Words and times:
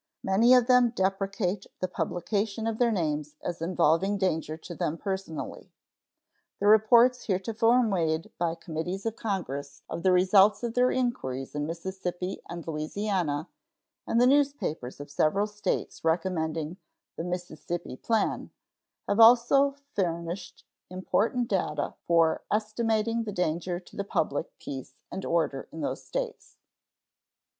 Many 0.23 0.55
of 0.55 0.65
them 0.65 0.89
deprecate 0.89 1.67
the 1.79 1.87
publication 1.87 2.65
of 2.65 2.79
their 2.79 2.91
names 2.91 3.35
as 3.43 3.61
involving 3.61 4.17
danger 4.17 4.57
to 4.57 4.73
them 4.73 4.97
personally. 4.97 5.71
The 6.59 6.65
reports 6.65 7.25
heretofore 7.25 7.83
made 7.83 8.31
by 8.39 8.55
committees 8.55 9.05
of 9.05 9.15
Congress 9.15 9.83
of 9.87 10.01
the 10.01 10.11
results 10.11 10.63
of 10.63 10.73
their 10.73 10.89
inquiries 10.89 11.53
in 11.53 11.67
Mississippi 11.67 12.41
and 12.49 12.65
Louisiana, 12.67 13.47
and 14.07 14.19
the 14.19 14.25
newspapers 14.25 14.99
of 14.99 15.11
several 15.11 15.45
States 15.45 16.03
recommending 16.03 16.77
"the 17.15 17.23
Mississippi 17.23 17.95
plan," 17.95 18.49
have 19.07 19.19
also 19.19 19.75
furnished 19.93 20.65
important 20.89 21.47
data 21.47 21.93
for 22.07 22.41
estimating 22.51 23.21
the 23.25 23.31
danger 23.31 23.79
to 23.79 23.95
the 23.95 24.03
public 24.03 24.47
peace 24.57 24.95
and 25.11 25.23
order 25.25 25.67
in 25.71 25.81
those 25.81 26.03
States. 26.03 26.57